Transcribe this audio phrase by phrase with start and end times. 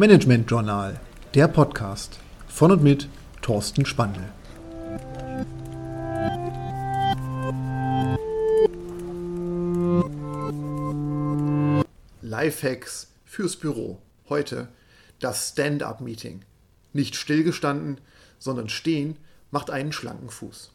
[0.00, 0.98] Management Journal,
[1.34, 3.06] der Podcast von und mit
[3.42, 4.22] Thorsten Spandl.
[12.22, 13.98] Lifehacks fürs Büro.
[14.30, 14.68] Heute
[15.18, 16.46] das Stand-up-Meeting.
[16.94, 18.00] Nicht stillgestanden,
[18.38, 19.18] sondern stehen
[19.50, 20.70] macht einen schlanken Fuß.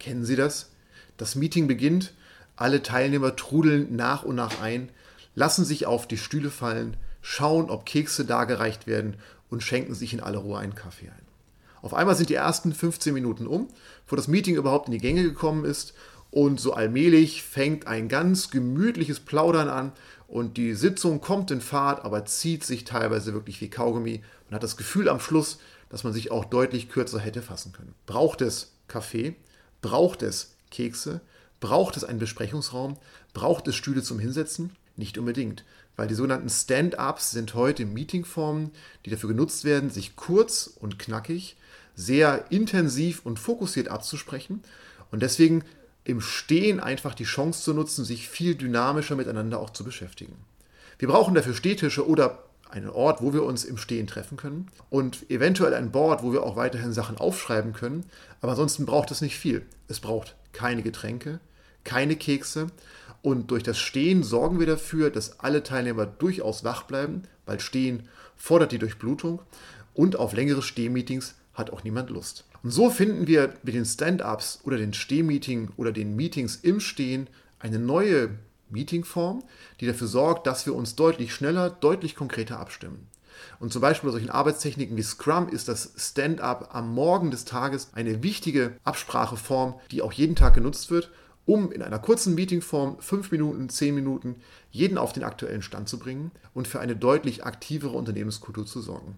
[0.00, 0.72] Kennen Sie das?
[1.16, 2.12] Das Meeting beginnt,
[2.56, 4.88] alle Teilnehmer trudeln nach und nach ein,
[5.36, 6.96] lassen sich auf die Stühle fallen,
[7.28, 9.16] schauen, ob Kekse dargereicht werden
[9.50, 11.26] und schenken sich in aller Ruhe einen Kaffee ein.
[11.82, 13.66] Auf einmal sind die ersten 15 Minuten um,
[14.06, 15.92] wo das Meeting überhaupt in die Gänge gekommen ist
[16.30, 19.92] und so allmählich fängt ein ganz gemütliches Plaudern an
[20.28, 24.22] und die Sitzung kommt in Fahrt, aber zieht sich teilweise wirklich wie Kaugummi.
[24.48, 25.58] Man hat das Gefühl am Schluss,
[25.88, 27.94] dass man sich auch deutlich kürzer hätte fassen können.
[28.06, 29.34] Braucht es Kaffee?
[29.82, 31.20] Braucht es Kekse?
[31.58, 32.96] Braucht es einen Besprechungsraum?
[33.34, 34.70] Braucht es Stühle zum Hinsetzen?
[34.96, 35.64] Nicht unbedingt,
[35.96, 38.70] weil die sogenannten Stand-ups sind heute Meetingformen,
[39.04, 41.56] die dafür genutzt werden, sich kurz und knackig,
[41.94, 44.62] sehr intensiv und fokussiert abzusprechen
[45.10, 45.64] und deswegen
[46.04, 50.36] im Stehen einfach die Chance zu nutzen, sich viel dynamischer miteinander auch zu beschäftigen.
[50.98, 55.30] Wir brauchen dafür Stehtische oder einen Ort, wo wir uns im Stehen treffen können und
[55.30, 58.04] eventuell ein Board, wo wir auch weiterhin Sachen aufschreiben können.
[58.40, 59.62] Aber ansonsten braucht es nicht viel.
[59.88, 61.40] Es braucht keine Getränke,
[61.86, 62.66] keine Kekse
[63.22, 68.08] und durch das Stehen sorgen wir dafür, dass alle Teilnehmer durchaus wach bleiben, weil Stehen
[68.36, 69.40] fordert die Durchblutung
[69.94, 72.44] und auf längere Stehmeetings hat auch niemand Lust.
[72.62, 77.28] Und so finden wir mit den Stand-ups oder den Stehmeeting oder den Meetings im Stehen
[77.58, 78.30] eine neue
[78.68, 79.42] Meetingform,
[79.80, 83.06] die dafür sorgt, dass wir uns deutlich schneller, deutlich konkreter abstimmen.
[83.60, 87.88] Und zum Beispiel bei solchen Arbeitstechniken wie Scrum ist das Stand-up am Morgen des Tages
[87.92, 91.10] eine wichtige Abspracheform, die auch jeden Tag genutzt wird
[91.46, 94.36] um in einer kurzen Meetingform fünf Minuten, zehn Minuten
[94.70, 99.16] jeden auf den aktuellen Stand zu bringen und für eine deutlich aktivere Unternehmenskultur zu sorgen.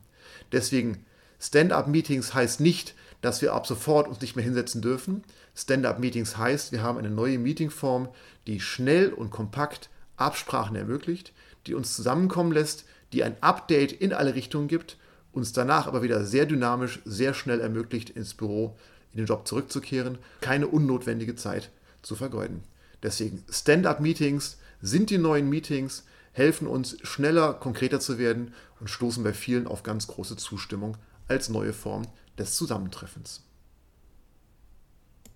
[0.53, 1.05] Deswegen
[1.41, 5.25] Stand-up-Meetings heißt nicht, dass wir ab sofort uns nicht mehr hinsetzen dürfen.
[5.57, 8.09] Stand-up-Meetings heißt, wir haben eine neue Meetingform,
[8.47, 11.33] die schnell und kompakt Absprachen ermöglicht,
[11.67, 14.99] die uns zusammenkommen lässt, die ein Update in alle Richtungen gibt,
[15.33, 18.77] uns danach aber wieder sehr dynamisch, sehr schnell ermöglicht, ins Büro,
[19.13, 20.19] in den Job zurückzukehren.
[20.41, 21.71] Keine unnotwendige Zeit
[22.03, 22.63] zu vergeuden.
[23.03, 29.33] Deswegen Stand-up-Meetings sind die neuen Meetings, helfen uns schneller, konkreter zu werden und stoßen bei
[29.33, 32.03] vielen auf ganz große Zustimmung als neue Form
[32.39, 33.48] des Zusammentreffens.